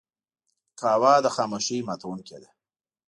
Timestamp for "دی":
2.41-2.49